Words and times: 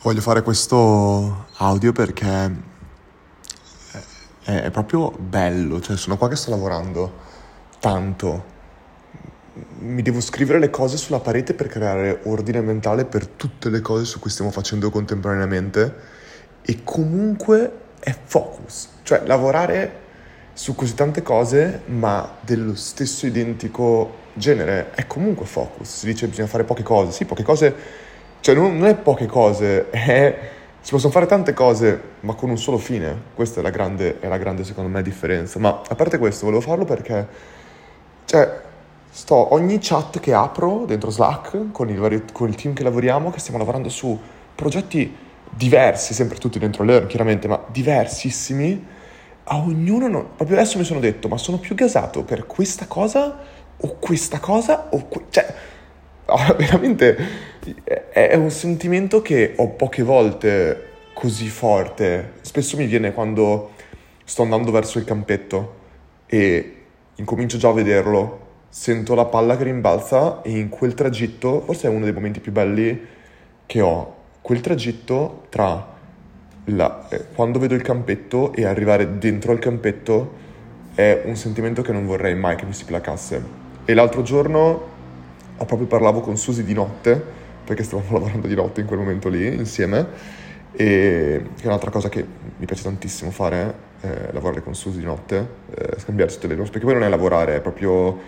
Voglio 0.00 0.20
fare 0.20 0.42
questo 0.42 1.46
audio 1.56 1.90
perché 1.90 2.54
è, 4.44 4.62
è 4.62 4.70
proprio 4.70 5.10
bello, 5.10 5.80
cioè 5.80 5.96
sono 5.96 6.16
qua 6.16 6.28
che 6.28 6.36
sto 6.36 6.50
lavorando 6.50 7.12
tanto. 7.80 8.44
Mi 9.80 10.00
devo 10.02 10.20
scrivere 10.20 10.60
le 10.60 10.70
cose 10.70 10.96
sulla 10.96 11.18
parete 11.18 11.52
per 11.52 11.66
creare 11.66 12.20
ordine 12.26 12.60
mentale 12.60 13.06
per 13.06 13.26
tutte 13.26 13.70
le 13.70 13.80
cose 13.80 14.04
su 14.04 14.20
cui 14.20 14.30
stiamo 14.30 14.52
facendo 14.52 14.88
contemporaneamente 14.88 15.94
e 16.62 16.84
comunque 16.84 17.72
è 17.98 18.16
focus, 18.22 18.90
cioè 19.02 19.22
lavorare 19.26 20.06
su 20.52 20.76
così 20.76 20.94
tante 20.94 21.22
cose 21.22 21.82
ma 21.86 22.36
dello 22.42 22.76
stesso 22.76 23.26
identico 23.26 24.14
genere 24.34 24.92
è 24.92 25.08
comunque 25.08 25.44
focus. 25.44 25.88
Si 25.88 26.06
dice 26.06 26.20
che 26.20 26.28
bisogna 26.28 26.46
fare 26.46 26.62
poche 26.62 26.84
cose, 26.84 27.10
sì, 27.10 27.24
poche 27.24 27.42
cose 27.42 28.06
cioè 28.40 28.54
non, 28.54 28.76
non 28.76 28.86
è 28.88 28.94
poche 28.94 29.26
cose, 29.26 29.90
è, 29.90 30.38
si 30.80 30.90
possono 30.90 31.12
fare 31.12 31.26
tante 31.26 31.52
cose 31.52 32.00
ma 32.20 32.34
con 32.34 32.50
un 32.50 32.58
solo 32.58 32.78
fine. 32.78 33.16
Questa 33.34 33.60
è 33.60 33.62
la 33.62 33.70
grande, 33.70 34.20
è 34.20 34.28
la 34.28 34.38
grande 34.38 34.64
secondo 34.64 34.90
me 34.90 35.02
differenza. 35.02 35.58
Ma 35.58 35.82
a 35.86 35.94
parte 35.94 36.18
questo 36.18 36.46
volevo 36.46 36.62
farlo 36.62 36.84
perché, 36.84 37.26
cioè, 38.24 38.60
sto 39.10 39.52
ogni 39.54 39.78
chat 39.80 40.20
che 40.20 40.32
apro 40.32 40.84
dentro 40.86 41.10
Slack 41.10 41.72
con 41.72 41.88
il, 41.88 42.24
con 42.32 42.48
il 42.48 42.54
team 42.54 42.74
che 42.74 42.82
lavoriamo, 42.82 43.30
che 43.30 43.38
stiamo 43.38 43.58
lavorando 43.58 43.88
su 43.88 44.18
progetti 44.54 45.14
diversi, 45.50 46.14
sempre 46.14 46.38
tutti 46.38 46.58
dentro 46.58 46.84
Learn 46.84 47.06
chiaramente, 47.06 47.48
ma 47.48 47.60
diversissimi, 47.68 48.86
a 49.44 49.56
ognuno, 49.56 50.08
non, 50.08 50.26
proprio 50.36 50.58
adesso 50.58 50.78
mi 50.78 50.84
sono 50.84 51.00
detto, 51.00 51.28
ma 51.28 51.38
sono 51.38 51.58
più 51.58 51.74
gasato 51.74 52.22
per 52.22 52.46
questa 52.46 52.86
cosa 52.86 53.38
o 53.76 53.96
questa 53.98 54.40
cosa 54.40 54.88
o... 54.90 55.06
Que- 55.06 55.24
cioè, 55.30 55.54
veramente 56.56 57.16
è 58.10 58.34
un 58.34 58.50
sentimento 58.50 59.22
che 59.22 59.54
ho 59.56 59.68
poche 59.70 60.02
volte 60.02 60.86
così 61.12 61.48
forte. 61.48 62.34
Spesso 62.42 62.76
mi 62.76 62.86
viene 62.86 63.12
quando 63.12 63.70
sto 64.24 64.42
andando 64.42 64.70
verso 64.70 64.98
il 64.98 65.04
campetto 65.04 65.74
e 66.26 66.74
incomincio 67.16 67.58
già 67.58 67.70
a 67.70 67.72
vederlo. 67.72 68.46
Sento 68.68 69.14
la 69.14 69.24
palla 69.24 69.56
che 69.56 69.64
rimbalza 69.64 70.42
e 70.42 70.50
in 70.58 70.68
quel 70.68 70.94
tragitto, 70.94 71.62
forse 71.62 71.88
è 71.88 71.90
uno 71.90 72.04
dei 72.04 72.12
momenti 72.12 72.38
più 72.38 72.52
belli 72.52 73.06
che 73.66 73.80
ho, 73.80 74.14
quel 74.42 74.60
tragitto 74.60 75.46
tra 75.48 75.96
la, 76.66 77.08
eh, 77.08 77.24
quando 77.34 77.58
vedo 77.58 77.74
il 77.74 77.82
campetto 77.82 78.52
e 78.52 78.64
arrivare 78.64 79.18
dentro 79.18 79.52
al 79.52 79.58
campetto 79.58 80.46
è 80.94 81.22
un 81.24 81.36
sentimento 81.36 81.82
che 81.82 81.92
non 81.92 82.06
vorrei 82.06 82.34
mai 82.34 82.56
che 82.56 82.64
mi 82.64 82.72
si 82.72 82.84
placasse. 82.84 83.42
E 83.84 83.94
l'altro 83.94 84.22
giorno 84.22 84.86
ho 85.56 85.64
proprio 85.64 85.86
parlavo 85.88 86.20
con 86.20 86.36
Susi 86.36 86.62
di 86.62 86.74
notte 86.74 87.37
perché 87.68 87.82
stavamo 87.82 88.10
lavorando 88.12 88.46
di 88.46 88.54
notte 88.54 88.80
in 88.80 88.86
quel 88.86 88.98
momento 88.98 89.28
lì 89.28 89.46
insieme 89.54 90.06
e 90.72 91.42
che 91.54 91.62
è 91.62 91.66
un'altra 91.66 91.90
cosa 91.90 92.08
che 92.08 92.24
mi 92.56 92.64
piace 92.64 92.82
tantissimo 92.82 93.30
fare, 93.30 93.74
eh, 94.00 94.32
lavorare 94.32 94.62
con 94.62 94.74
Susi 94.74 94.98
di 94.98 95.04
notte, 95.04 95.36
eh, 95.74 95.96
le 96.06 96.56
cose, 96.56 96.70
perché 96.70 96.80
poi 96.80 96.94
non 96.94 97.02
è 97.02 97.08
lavorare, 97.08 97.56
è 97.56 97.60
proprio 97.60 98.18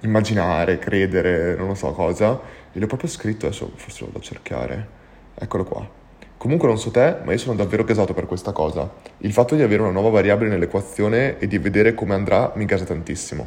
immaginare, 0.00 0.78
credere, 0.78 1.54
non 1.54 1.68
lo 1.68 1.74
so 1.74 1.92
cosa. 1.92 2.40
E 2.72 2.78
l'ho 2.78 2.86
proprio 2.86 3.08
scritto, 3.08 3.46
adesso 3.46 3.70
forse 3.76 4.00
lo 4.00 4.06
vado 4.06 4.18
a 4.18 4.22
cercare. 4.22 4.88
Eccolo 5.34 5.64
qua. 5.64 5.88
Comunque 6.36 6.68
non 6.68 6.78
so 6.78 6.90
te, 6.90 7.16
ma 7.24 7.32
io 7.32 7.38
sono 7.38 7.56
davvero 7.56 7.84
gasato 7.84 8.14
per 8.14 8.26
questa 8.26 8.52
cosa. 8.52 8.90
Il 9.18 9.32
fatto 9.32 9.54
di 9.54 9.62
avere 9.62 9.82
una 9.82 9.90
nuova 9.90 10.10
variabile 10.10 10.50
nell'equazione 10.50 11.38
e 11.38 11.46
di 11.46 11.58
vedere 11.58 11.94
come 11.94 12.14
andrà 12.14 12.52
mi 12.56 12.64
gasa 12.64 12.84
tantissimo. 12.84 13.46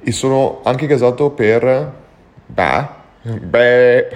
E 0.00 0.10
sono 0.12 0.60
anche 0.64 0.86
gasato 0.86 1.30
per... 1.30 2.04
Beh, 2.46 3.04
Beh, 3.26 4.06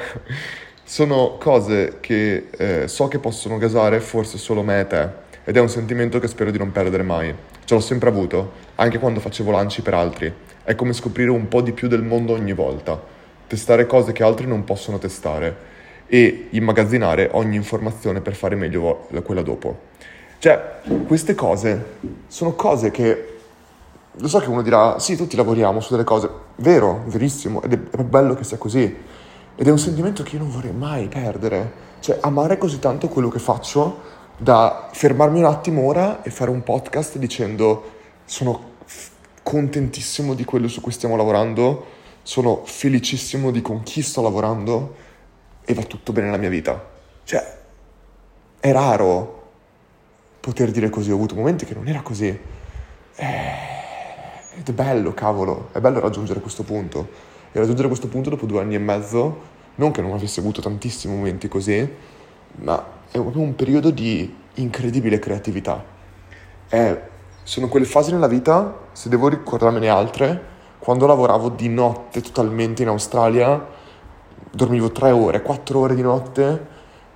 sono 0.84 1.36
cose 1.36 1.97
che 1.98 2.47
eh, 2.56 2.86
so 2.86 3.08
che 3.08 3.19
possono 3.19 3.58
gasare 3.58 3.98
forse 3.98 4.39
solo 4.39 4.62
me 4.62 4.78
e 4.78 4.86
te 4.86 5.08
ed 5.42 5.56
è 5.56 5.61
un 5.61 5.69
sentimento 5.69 6.20
che 6.20 6.28
spero 6.28 6.52
di 6.52 6.58
non 6.58 6.70
perdere 6.70 7.02
mai. 7.02 7.34
Ce 7.64 7.75
l'ho 7.75 7.80
sempre 7.80 8.08
avuto, 8.08 8.52
anche 8.77 9.01
quando 9.01 9.18
facevo 9.18 9.51
lanci 9.51 9.83
per 9.83 9.95
altri. 9.95 10.33
È 10.62 10.77
come 10.77 10.92
scoprire 10.92 11.30
un 11.30 11.48
po' 11.48 11.61
di 11.61 11.73
più 11.73 11.89
del 11.89 12.05
mondo 12.05 12.34
ogni 12.34 12.52
volta, 12.52 13.02
testare 13.48 13.84
cose 13.84 14.12
che 14.12 14.23
altri 14.23 14.46
non 14.46 14.62
possono 14.62 14.98
testare 14.98 15.57
e 16.07 16.46
immagazzinare 16.51 17.30
ogni 17.33 17.57
informazione 17.57 18.20
per 18.20 18.36
fare 18.36 18.55
meglio 18.55 19.08
quella 19.24 19.42
dopo. 19.42 19.89
Cioè, 20.39 20.83
queste 21.08 21.34
cose 21.34 21.96
sono 22.29 22.52
cose 22.52 22.92
che 22.92 23.39
lo 24.13 24.29
so 24.29 24.39
che 24.39 24.48
uno 24.48 24.63
dirà, 24.63 24.98
sì, 24.98 25.17
tutti 25.17 25.36
lavoriamo 25.36 25.80
su 25.80 25.92
delle 25.92 26.05
cose, 26.05 26.29
vero, 26.60 27.02
verissimo, 27.06 27.62
ed 27.62 27.72
è, 27.72 28.02
bello 28.02 28.34
che 28.34 28.44
sia 28.44 28.56
così. 28.56 28.96
Ed 29.56 29.66
è 29.66 29.70
un 29.70 29.78
sentimento 29.78 30.22
che 30.22 30.36
io 30.36 30.42
non 30.42 30.50
vorrei 30.50 30.72
mai 30.72 31.08
perdere. 31.08 31.88
Cioè, 32.00 32.18
amare 32.22 32.56
così 32.56 32.78
tanto 32.78 33.08
quello 33.08 33.28
che 33.28 33.38
faccio 33.38 34.18
da 34.36 34.88
fermarmi 34.92 35.38
un 35.38 35.44
attimo 35.44 35.82
ora 35.82 36.22
e 36.22 36.30
fare 36.30 36.50
un 36.50 36.62
podcast 36.62 37.18
dicendo 37.18 37.98
sono 38.24 38.68
contentissimo 39.42 40.34
di 40.34 40.44
quello 40.44 40.68
su 40.68 40.80
cui 40.80 40.92
stiamo 40.92 41.16
lavorando, 41.16 41.98
sono 42.22 42.62
felicissimo 42.64 43.50
di 43.50 43.60
con 43.60 43.82
chi 43.82 44.00
sto 44.00 44.22
lavorando 44.22 44.94
e 45.64 45.74
va 45.74 45.82
tutto 45.82 46.12
bene 46.12 46.27
nella 46.28 46.38
mia 46.38 46.48
vita. 46.48 46.88
Cioè, 47.24 47.58
è 48.60 48.72
raro 48.72 49.38
poter 50.40 50.70
dire 50.70 50.88
così, 50.88 51.10
ho 51.10 51.14
avuto 51.14 51.34
momenti 51.34 51.66
che 51.66 51.74
non 51.74 51.86
era 51.86 52.00
così. 52.00 52.38
Eh 53.16 53.80
ed 54.56 54.68
è 54.68 54.72
bello, 54.72 55.14
cavolo, 55.14 55.68
è 55.72 55.80
bello 55.80 56.00
raggiungere 56.00 56.40
questo 56.40 56.64
punto. 56.64 57.08
E 57.52 57.58
raggiungere 57.58 57.88
questo 57.88 58.08
punto 58.08 58.30
dopo 58.30 58.46
due 58.46 58.61
anni 58.61 58.74
e 58.74 58.78
mezzo, 58.78 59.38
non 59.77 59.92
che 59.92 60.02
non 60.02 60.12
avessi 60.12 60.40
avuto 60.40 60.61
tantissimi 60.61 61.14
momenti 61.14 61.48
così, 61.48 61.88
ma 62.56 62.84
è 63.10 63.18
proprio 63.18 63.42
un 63.42 63.55
periodo 63.55 63.90
di 63.90 64.34
incredibile 64.55 65.18
creatività. 65.18 65.83
È, 66.68 67.02
sono 67.42 67.68
quelle 67.68 67.86
fasi 67.86 68.12
nella 68.12 68.27
vita, 68.27 68.77
se 68.92 69.08
devo 69.08 69.28
ricordarmene 69.28 69.89
altre, 69.89 70.48
quando 70.78 71.06
lavoravo 71.06 71.50
di 71.50 71.68
notte 71.68 72.20
totalmente 72.20 72.83
in 72.83 72.89
Australia, 72.89 73.66
dormivo 74.50 74.90
tre 74.90 75.10
ore, 75.10 75.42
quattro 75.42 75.80
ore 75.80 75.94
di 75.94 76.02
notte, 76.02 76.66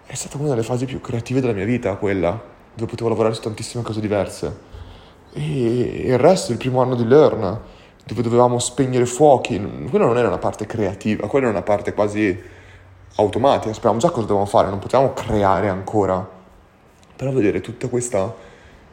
è 0.06 0.14
stata 0.14 0.36
una 0.38 0.50
delle 0.50 0.62
fasi 0.62 0.84
più 0.84 1.00
creative 1.00 1.40
della 1.40 1.52
mia 1.52 1.64
vita 1.64 1.94
quella, 1.96 2.40
dove 2.74 2.90
potevo 2.90 3.08
lavorare 3.08 3.34
su 3.34 3.40
tantissime 3.42 3.82
cose 3.82 4.00
diverse 4.00 4.73
e 5.34 6.04
il 6.06 6.18
resto, 6.18 6.52
il 6.52 6.58
primo 6.58 6.80
anno 6.80 6.94
di 6.94 7.04
Learn, 7.04 7.60
dove 8.06 8.22
dovevamo 8.22 8.58
spegnere 8.58 9.04
fuochi, 9.04 9.60
quella 9.90 10.06
non 10.06 10.16
era 10.16 10.28
una 10.28 10.38
parte 10.38 10.64
creativa, 10.66 11.26
quella 11.26 11.46
era 11.46 11.54
una 11.54 11.64
parte 11.64 11.92
quasi 11.92 12.40
automatica, 13.16 13.72
sapevamo 13.74 13.98
già 13.98 14.08
cosa 14.08 14.22
dovevamo 14.22 14.46
fare, 14.46 14.68
non 14.68 14.78
potevamo 14.78 15.12
creare 15.12 15.68
ancora. 15.68 16.26
Però 17.16 17.32
vedere 17.32 17.60
tutta 17.60 17.88
questa 17.88 18.32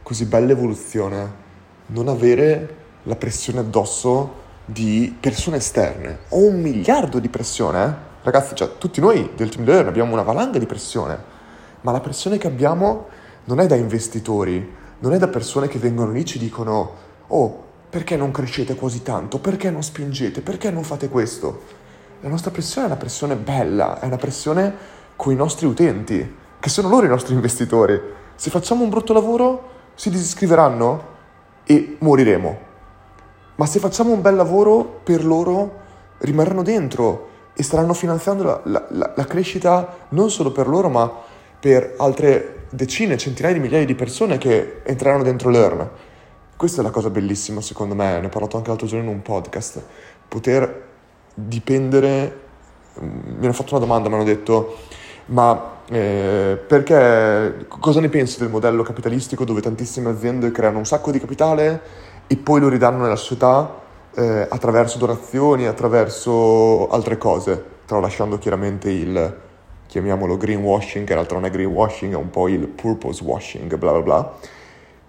così 0.02 0.26
bella 0.26 0.52
evoluzione, 0.52 1.32
non 1.88 2.08
avere 2.08 2.76
la 3.04 3.16
pressione 3.16 3.60
addosso 3.60 4.40
di 4.66 5.16
persone 5.20 5.58
esterne. 5.58 6.20
Ho 6.30 6.46
un 6.48 6.60
miliardo 6.62 7.20
di 7.20 7.30
pressione, 7.30 7.84
eh? 7.84 8.10
Ragazzi, 8.24 8.56
cioè, 8.56 8.78
tutti 8.78 9.02
noi 9.02 9.32
del 9.36 9.50
team 9.50 9.66
Learn 9.66 9.88
abbiamo 9.88 10.14
una 10.14 10.22
valanga 10.22 10.60
di 10.60 10.68
pressione, 10.68 11.20
ma 11.82 11.92
la 11.92 12.00
pressione 12.00 12.38
che 12.38 12.48
abbiamo 12.48 13.08
non 13.46 13.60
è 13.60 13.66
da 13.66 13.76
investitori, 13.76 14.80
non 15.02 15.14
è 15.14 15.18
da 15.18 15.28
persone 15.28 15.68
che 15.68 15.80
vengono 15.80 16.12
lì 16.12 16.22
e 16.22 16.26
ci 16.26 16.40
dicono 16.40 16.92
oh, 17.28 17.64
perché 17.90 18.16
non 18.16 18.32
crescete 18.32 18.76
così 18.76 19.02
tanto? 19.02 19.40
Perché 19.40 19.70
non 19.70 19.84
spingete? 19.84 20.42
Perché 20.42 20.72
non 20.72 20.84
fate 20.84 21.10
questo? 21.10 21.80
La 22.22 22.30
nostra 22.30 22.52
pressione 22.52 22.88
è 22.88 22.90
una 22.90 23.00
pressione 23.00 23.36
bella, 23.36 24.00
è 24.00 24.06
una 24.06 24.18
pressione 24.18 24.74
con 25.16 25.34
i 25.34 25.36
nostri 25.36 25.66
utenti, 25.66 26.36
che 26.60 26.70
sono 26.70 26.88
loro 26.88 27.06
i 27.06 27.10
nostri 27.10 27.34
investitori. 27.34 28.00
Se 28.36 28.50
facciamo 28.50 28.84
un 28.84 28.90
brutto 28.90 29.12
lavoro, 29.12 29.70
si 29.96 30.10
disiscriveranno 30.10 31.04
e 31.64 31.98
moriremo. 32.00 32.60
Ma 33.56 33.66
se 33.66 33.80
facciamo 33.80 34.14
un 34.14 34.22
bel 34.22 34.36
lavoro, 34.36 35.02
per 35.04 35.26
loro 35.26 35.80
rimarranno 36.20 36.62
dentro 36.62 37.30
e 37.54 37.64
staranno 37.64 37.94
finanziando 37.94 38.44
la, 38.44 38.62
la, 38.66 38.86
la, 38.90 39.14
la 39.16 39.26
crescita 39.26 39.98
non 40.10 40.30
solo 40.30 40.52
per 40.52 40.68
loro, 40.68 40.90
ma 40.90 41.12
per 41.60 41.96
altre 41.98 42.61
decine, 42.72 43.18
centinaia 43.18 43.54
di 43.54 43.60
migliaia 43.60 43.86
di 43.86 43.96
persone 43.96 44.38
che 44.38 44.82
entreranno 44.84 45.24
dentro 45.24 45.50
Learn. 45.50 45.90
Questa 46.56 46.82
è 46.82 46.84
la 46.84 46.92
cosa 46.92 47.10
bellissima 47.10 47.60
secondo 47.62 47.96
me, 47.96 48.20
ne 48.20 48.26
ho 48.28 48.30
parlato 48.30 48.58
anche 48.58 48.70
l'altro 48.70 48.88
giorno 48.88 49.10
in 49.10 49.16
un 49.16 49.22
podcast, 49.22 49.84
poter 50.28 50.90
dipendere, 51.34 52.40
mm, 53.02 53.38
mi 53.40 53.44
hanno 53.44 53.54
fatto 53.54 53.76
una 53.76 53.86
domanda, 53.86 54.10
mi 54.10 54.16
hanno 54.16 54.24
detto, 54.24 54.78
ma 55.28 55.80
eh, 55.90 56.58
perché, 56.66 57.66
cosa 57.68 58.00
ne 58.00 58.10
pensi 58.10 58.40
del 58.40 58.50
modello 58.50 58.84
capitalistico 58.84 59.44
dove 59.44 59.60
tantissime 59.62 60.10
aziende 60.10 60.52
creano 60.52 60.78
un 60.78 60.86
sacco 60.86 61.12
di 61.12 61.20
capitale 61.20 61.82
e 62.28 62.38
poi 62.38 62.62
lo 62.62 62.70
ridanno 62.70 63.02
nella 63.02 63.16
società 63.16 63.80
eh, 64.14 64.48
attraverso 64.50 64.98
donazioni, 64.98 65.66
attraverso 65.66 66.88
altre 66.90 67.18
cose, 67.18 67.64
tralasciando 67.86 68.38
chiaramente 68.38 68.90
il 68.90 69.50
chiamiamolo 69.92 70.38
greenwashing, 70.38 71.06
che 71.06 71.12
in 71.12 71.18
realtà 71.18 71.34
non 71.34 71.44
è 71.44 71.50
greenwashing, 71.50 72.14
è 72.14 72.16
un 72.16 72.30
po' 72.30 72.48
il 72.48 72.66
purpose 72.66 73.22
washing, 73.22 73.76
bla 73.76 73.92
bla 73.92 74.02
bla. 74.02 74.38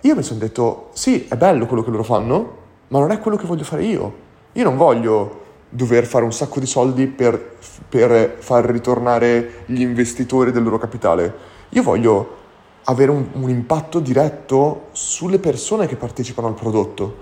Io 0.01 0.17
mi 0.17 0.25
sono 0.25 0.41
detto, 0.41 0.89
sì, 0.93 1.29
è 1.29 1.37
bello 1.37 1.67
quello 1.67 1.85
che 1.85 1.91
loro 1.91 2.03
fanno, 2.03 2.57
ma 2.89 2.99
non 2.99 3.13
è 3.13 3.21
quello 3.21 3.37
che 3.37 3.47
voglio 3.47 3.63
fare 3.63 3.85
io. 3.85 4.13
Io 4.55 4.65
non 4.65 4.77
voglio 4.77 5.41
dover 5.69 6.05
fare 6.05 6.25
un 6.25 6.33
sacco 6.33 6.59
di 6.59 6.67
soldi 6.67 7.07
per, 7.07 7.59
per 7.89 8.39
far 8.41 8.65
ritornare 8.65 9.63
gli 9.67 9.83
investitori 9.83 10.51
del 10.51 10.65
loro 10.65 10.79
capitale. 10.79 11.33
Io 11.69 11.83
voglio 11.85 12.37
avere 12.85 13.13
un, 13.13 13.25
un, 13.35 13.51
impatto 13.51 14.01
diretto 14.01 14.89
sulle 14.91 15.39
persone 15.39 15.87
che 15.87 15.95
partecipano 15.95 16.49
al 16.49 16.55
prodotto. 16.55 17.17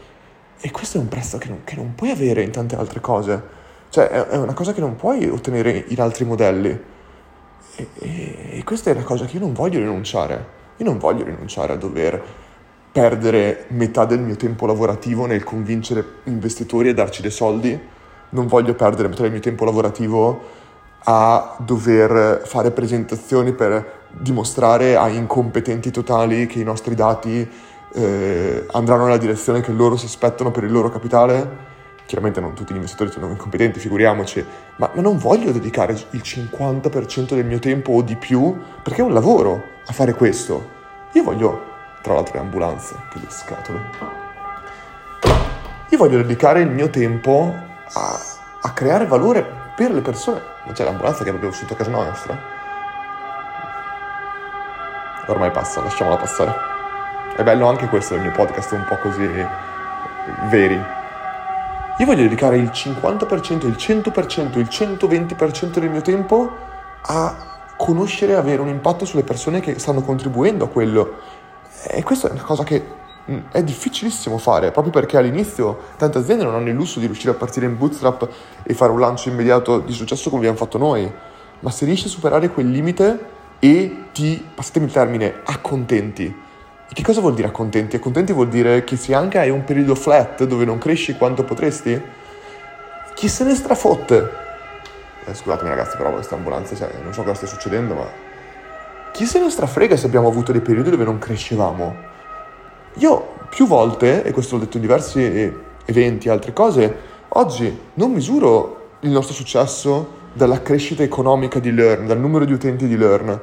E 0.59 0.71
questo 0.71 0.97
è 0.97 1.01
un 1.03 1.09
prezzo 1.09 1.37
che 1.37 1.49
non, 1.49 1.61
che 1.65 1.77
non 1.77 1.95
puoi 1.95 2.09
avere 2.09 2.43
in 2.43 2.53
tante 2.53 2.75
altre 2.75 3.01
cose. 3.01 3.43
Cioè, 3.91 4.09
è, 4.09 4.27
è, 4.29 4.39
una 4.39 4.55
cosa 4.55 4.73
che 4.73 4.81
non 4.81 4.97
puoi 4.97 5.29
ottenere 5.29 5.85
in 5.89 6.01
altri 6.01 6.25
modelli. 6.25 6.99
E, 7.81 7.88
e, 7.99 8.59
e 8.59 8.65
questa 8.65 8.91
è 8.91 8.94
una 8.94 9.05
cosa 9.05 9.25
che 9.25 9.37
io 9.37 9.43
non 9.43 9.53
voglio 9.53 9.79
rinunciare. 9.79 10.59
Io 10.77 10.85
non 10.85 10.99
voglio 10.99 11.25
rinunciare 11.25 11.73
a 11.73 11.77
dover 11.77 12.23
perdere 12.93 13.67
metà 13.69 14.05
del 14.05 14.21
mio 14.21 14.37
tempo 14.37 14.67
lavorativo 14.67 15.27
nel 15.27 15.44
convincere 15.44 16.05
investitori 16.25 16.88
a 16.88 16.94
darci 16.94 17.23
dei 17.23 17.31
soldi. 17.31 17.79
Non 18.31 18.47
voglio 18.47 18.75
perdere 18.75 19.09
metà 19.09 19.23
del 19.23 19.31
mio 19.32 19.41
tempo 19.41 19.65
lavorativo 19.65 20.59
a 21.05 21.56
dover 21.59 22.43
fare 22.44 22.71
presentazioni 22.73 23.53
per 23.53 23.99
dimostrare 24.11 24.97
ai 24.97 25.17
incompetenti 25.17 25.91
totali 25.91 26.47
che 26.47 26.61
i 26.61 26.65
nostri 26.65 26.94
dati 26.94 27.49
eh, 27.93 28.67
andranno 28.73 29.05
nella 29.05 29.17
direzione 29.17 29.61
che 29.61 29.73
loro 29.73 29.97
si 29.97 30.06
aspettano 30.06 30.50
per 30.50 30.65
il 30.65 30.73
loro 30.73 30.91
capitale. 30.91 31.69
Chiaramente 32.11 32.41
non 32.41 32.55
tutti 32.55 32.73
gli 32.73 32.77
investitori 32.77 33.09
sono 33.12 33.29
incompetenti, 33.29 33.79
figuriamoci, 33.79 34.45
ma, 34.79 34.91
ma 34.93 35.01
non 35.01 35.17
voglio 35.17 35.53
dedicare 35.53 35.93
il 35.93 36.21
50% 36.25 37.37
del 37.37 37.45
mio 37.45 37.61
tempo 37.61 37.93
o 37.93 38.03
di 38.03 38.17
più 38.17 38.61
perché 38.83 39.01
è 39.01 39.05
un 39.05 39.12
lavoro 39.12 39.62
a 39.87 39.93
fare 39.93 40.15
questo. 40.15 40.71
Io 41.12 41.23
voglio, 41.23 41.67
tra 42.03 42.15
l'altro 42.15 42.35
le 42.35 42.41
ambulanze, 42.41 42.97
che 43.12 43.21
le 43.21 43.27
scatole. 43.29 43.91
Io 45.89 45.99
voglio 45.99 46.17
dedicare 46.17 46.62
il 46.62 46.71
mio 46.71 46.91
tempo 46.91 47.55
a, 47.93 48.21
a 48.61 48.73
creare 48.73 49.07
valore 49.07 49.47
per 49.77 49.93
le 49.93 50.01
persone. 50.01 50.41
Ma 50.67 50.73
c'è 50.73 50.83
l'ambulanza 50.83 51.23
che 51.23 51.31
abbiamo 51.31 51.51
uscito 51.51 51.75
a 51.75 51.77
casa 51.77 51.91
nostra? 51.93 52.37
Ormai 55.29 55.53
passa, 55.53 55.81
lasciamola 55.81 56.17
passare. 56.17 56.53
È 57.37 57.45
bello 57.45 57.69
anche 57.69 57.87
questo 57.87 58.15
del 58.15 58.25
mio 58.25 58.33
podcast, 58.33 58.73
un 58.73 58.85
po' 58.85 58.97
così 58.97 59.31
veri. 60.49 60.99
Io 62.00 62.06
voglio 62.06 62.23
dedicare 62.23 62.56
il 62.56 62.70
50%, 62.73 63.67
il 63.67 63.76
100%, 63.76 64.58
il 64.58 64.69
120% 64.70 65.79
del 65.81 65.91
mio 65.91 66.00
tempo 66.00 66.50
a 67.02 67.73
conoscere 67.76 68.32
e 68.32 68.37
avere 68.37 68.62
un 68.62 68.69
impatto 68.69 69.05
sulle 69.05 69.23
persone 69.23 69.61
che 69.61 69.79
stanno 69.79 70.00
contribuendo 70.00 70.64
a 70.64 70.69
quello. 70.69 71.17
E 71.87 72.02
questa 72.02 72.29
è 72.29 72.31
una 72.31 72.41
cosa 72.41 72.64
che 72.64 72.82
è 73.50 73.62
difficilissimo 73.62 74.38
fare, 74.38 74.70
proprio 74.70 74.94
perché 74.94 75.19
all'inizio 75.19 75.79
tante 75.99 76.17
aziende 76.17 76.43
non 76.43 76.55
hanno 76.55 76.70
il 76.70 76.75
lusso 76.75 77.00
di 77.00 77.05
riuscire 77.05 77.32
a 77.32 77.35
partire 77.35 77.67
in 77.67 77.76
bootstrap 77.76 78.26
e 78.62 78.73
fare 78.73 78.93
un 78.93 78.99
lancio 78.99 79.29
immediato 79.29 79.81
di 79.81 79.93
successo 79.93 80.31
come 80.31 80.41
abbiamo 80.41 80.56
fatto 80.56 80.79
noi. 80.79 81.12
Ma 81.58 81.70
se 81.70 81.85
riesci 81.85 82.06
a 82.06 82.08
superare 82.08 82.49
quel 82.49 82.70
limite 82.70 83.26
e 83.58 84.05
ti, 84.14 84.43
passatemi 84.55 84.87
il 84.87 84.93
termine, 84.93 85.35
accontenti. 85.44 86.49
E 86.90 86.92
che 86.92 87.02
cosa 87.02 87.20
vuol 87.20 87.34
dire 87.34 87.46
accontenti? 87.46 87.96
Accontenti 87.96 88.32
vuol 88.32 88.48
dire 88.48 88.82
che 88.82 88.96
se 88.96 89.14
anche 89.14 89.38
hai 89.38 89.50
un 89.50 89.62
periodo 89.62 89.94
flat 89.94 90.42
dove 90.44 90.64
non 90.64 90.78
cresci 90.78 91.14
quanto 91.14 91.44
potresti, 91.44 92.00
chi 93.14 93.28
se 93.28 93.44
ne 93.44 93.54
strafotte? 93.54 94.48
eh, 95.31 95.34
scusatemi 95.34 95.69
ragazzi 95.69 95.96
però 95.96 96.12
questa 96.12 96.34
ambulanza, 96.34 96.75
cioè, 96.75 96.90
non 97.02 97.12
so 97.12 97.22
cosa 97.22 97.34
stia 97.34 97.48
succedendo, 97.48 97.94
ma 97.94 98.06
chi 99.12 99.25
se 99.25 99.40
ne 99.40 99.50
strafrega 99.50 99.96
se 99.96 100.06
abbiamo 100.06 100.28
avuto 100.28 100.52
dei 100.52 100.60
periodi 100.60 100.90
dove 100.90 101.04
non 101.04 101.19
crescevamo? 101.19 102.08
Io 102.94 103.28
più 103.48 103.66
volte, 103.66 104.25
e 104.25 104.32
questo 104.32 104.56
l'ho 104.56 104.64
detto 104.64 104.76
in 104.76 104.82
diversi 104.82 105.52
eventi 105.84 106.28
e 106.28 106.31
altre 106.31 106.52
cose, 106.52 106.96
oggi 107.28 107.78
non 107.94 108.12
misuro 108.12 108.88
il 109.00 109.10
nostro 109.10 109.34
successo 109.34 110.19
dalla 110.32 110.62
crescita 110.62 111.02
economica 111.02 111.58
di 111.58 111.72
Learn, 111.72 112.06
dal 112.06 112.19
numero 112.19 112.44
di 112.44 112.52
utenti 112.52 112.87
di 112.87 112.96
Learn, 112.96 113.40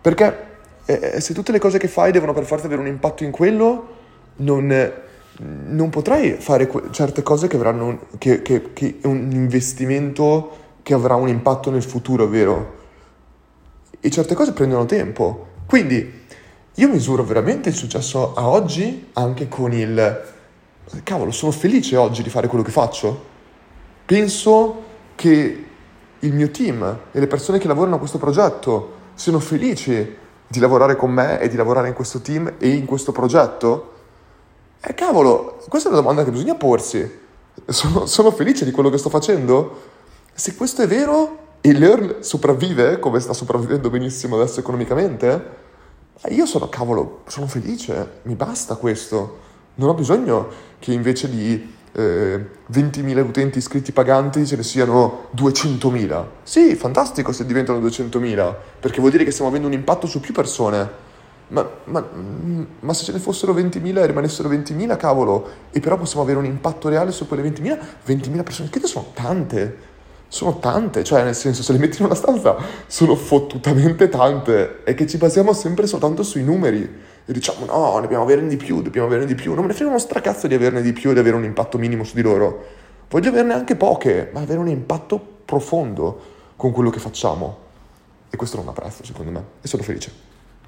perché 0.00 0.46
eh, 0.88 1.20
se 1.20 1.34
tutte 1.34 1.52
le 1.52 1.58
cose 1.58 1.76
che 1.76 1.86
fai 1.86 2.12
devono 2.12 2.32
per 2.32 2.44
forza 2.44 2.64
avere 2.64 2.80
un 2.80 2.86
impatto 2.86 3.22
in 3.22 3.30
quello, 3.30 3.96
non, 4.36 4.92
non 5.36 5.90
potrai 5.90 6.36
fare 6.38 6.66
que- 6.66 6.84
certe 6.92 7.22
cose 7.22 7.46
che 7.46 7.56
avranno 7.56 8.06
che, 8.16 8.40
che, 8.40 8.72
che 8.72 8.98
un 9.02 9.28
investimento 9.30 10.56
che 10.82 10.94
avrà 10.94 11.14
un 11.14 11.28
impatto 11.28 11.70
nel 11.70 11.82
futuro, 11.82 12.26
vero? 12.26 12.76
E 14.00 14.08
certe 14.08 14.34
cose 14.34 14.52
prendono 14.52 14.86
tempo. 14.86 15.48
Quindi 15.66 16.24
io 16.72 16.88
misuro 16.88 17.22
veramente 17.22 17.68
il 17.68 17.74
successo 17.74 18.32
a 18.32 18.48
oggi 18.48 19.08
anche 19.12 19.46
con 19.46 19.72
il... 19.74 20.24
Cavolo, 21.02 21.32
sono 21.32 21.52
felice 21.52 21.96
oggi 21.96 22.22
di 22.22 22.30
fare 22.30 22.46
quello 22.46 22.64
che 22.64 22.70
faccio. 22.70 23.26
Penso 24.06 24.84
che 25.16 25.64
il 26.18 26.32
mio 26.32 26.50
team 26.50 26.98
e 27.12 27.20
le 27.20 27.26
persone 27.26 27.58
che 27.58 27.66
lavorano 27.66 27.96
a 27.96 27.98
questo 27.98 28.16
progetto 28.16 28.94
siano 29.14 29.38
felici 29.38 30.26
di 30.48 30.58
lavorare 30.58 30.96
con 30.96 31.10
me 31.10 31.38
e 31.40 31.48
di 31.48 31.56
lavorare 31.56 31.88
in 31.88 31.94
questo 31.94 32.20
team 32.20 32.54
e 32.58 32.70
in 32.70 32.86
questo 32.86 33.12
progetto? 33.12 33.92
Eh, 34.80 34.94
cavolo, 34.94 35.60
questa 35.68 35.88
è 35.88 35.92
una 35.92 36.00
domanda 36.00 36.24
che 36.24 36.30
bisogna 36.30 36.54
porsi. 36.54 37.26
Sono, 37.66 38.06
sono 38.06 38.30
felice 38.30 38.64
di 38.64 38.70
quello 38.70 38.88
che 38.88 38.98
sto 38.98 39.10
facendo? 39.10 39.80
Se 40.32 40.54
questo 40.54 40.82
è 40.82 40.86
vero 40.86 41.46
e 41.60 41.72
Learn 41.72 42.16
sopravvive, 42.20 42.98
come 42.98 43.20
sta 43.20 43.32
sopravvivendo 43.32 43.90
benissimo 43.90 44.36
adesso 44.36 44.60
economicamente, 44.60 45.56
eh, 46.22 46.32
io 46.32 46.46
sono, 46.46 46.68
cavolo, 46.68 47.22
sono 47.26 47.46
felice, 47.46 48.20
mi 48.22 48.34
basta 48.34 48.76
questo. 48.76 49.46
Non 49.74 49.90
ho 49.90 49.94
bisogno 49.94 50.48
che 50.78 50.92
invece 50.92 51.28
di 51.28 51.76
eh, 51.92 52.44
20.000 52.72 53.18
utenti 53.20 53.58
iscritti 53.58 53.92
paganti 53.92 54.46
ce 54.46 54.56
ne 54.56 54.62
siano 54.62 55.28
200.000. 55.36 56.24
Sì, 56.42 56.74
fantastico 56.74 57.32
se 57.32 57.46
diventano 57.46 57.78
200.000, 57.80 58.54
perché 58.80 59.00
vuol 59.00 59.10
dire 59.10 59.24
che 59.24 59.30
stiamo 59.30 59.50
avendo 59.50 59.68
un 59.68 59.74
impatto 59.74 60.06
su 60.06 60.20
più 60.20 60.32
persone. 60.32 61.06
Ma, 61.48 61.66
ma, 61.84 62.04
ma, 62.80 62.92
se 62.92 63.04
ce 63.04 63.12
ne 63.12 63.18
fossero 63.18 63.54
20.000 63.54 63.96
e 63.96 64.06
rimanessero 64.06 64.50
20.000, 64.50 64.96
cavolo, 64.98 65.48
e 65.70 65.80
però 65.80 65.96
possiamo 65.96 66.22
avere 66.22 66.38
un 66.38 66.44
impatto 66.44 66.90
reale 66.90 67.10
su 67.10 67.26
quelle 67.26 67.42
20.000, 67.42 67.78
20.000 68.06 68.42
persone, 68.42 68.68
che 68.68 68.80
sono 68.86 69.10
tante 69.14 69.76
sono 70.28 70.58
tante, 70.58 71.02
cioè 71.04 71.24
nel 71.24 71.34
senso 71.34 71.62
se 71.62 71.72
le 71.72 71.78
metti 71.78 71.98
in 71.98 72.04
una 72.04 72.14
stanza 72.14 72.56
sono 72.86 73.16
fottutamente 73.16 74.08
tante. 74.08 74.84
E 74.84 74.94
che 74.94 75.06
ci 75.06 75.16
basiamo 75.16 75.52
sempre 75.52 75.86
soltanto 75.86 76.22
sui 76.22 76.44
numeri. 76.44 76.82
E 77.24 77.32
diciamo 77.32 77.64
no, 77.64 77.98
dobbiamo 78.00 78.22
averne 78.22 78.48
di 78.48 78.56
più, 78.56 78.80
dobbiamo 78.82 79.06
averne 79.06 79.26
di 79.26 79.34
più, 79.34 79.52
non 79.52 79.62
me 79.62 79.68
ne 79.68 79.74
frega 79.74 79.90
uno 79.90 79.98
stracazzo 79.98 80.46
di 80.46 80.54
averne 80.54 80.80
di 80.80 80.92
più 80.92 81.10
e 81.10 81.12
di 81.12 81.18
avere 81.18 81.36
un 81.36 81.44
impatto 81.44 81.76
minimo 81.76 82.04
su 82.04 82.14
di 82.14 82.22
loro, 82.22 82.64
voglio 83.10 83.28
averne 83.28 83.52
anche 83.52 83.76
poche, 83.76 84.30
ma 84.32 84.40
avere 84.40 84.58
un 84.58 84.68
impatto 84.68 85.20
profondo 85.44 86.20
con 86.56 86.72
quello 86.72 86.88
che 86.88 87.00
facciamo. 87.00 87.66
E 88.30 88.36
questo 88.36 88.56
non 88.56 88.68
ha 88.68 88.72
prezzo 88.72 89.04
secondo 89.04 89.30
me. 89.30 89.42
E 89.60 89.68
sono 89.68 89.82
felice. 89.82 90.27